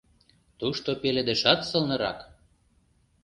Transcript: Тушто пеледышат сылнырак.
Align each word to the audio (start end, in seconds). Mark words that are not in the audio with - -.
Тушто 0.59 0.89
пеледышат 1.01 1.59
сылнырак. 1.69 2.19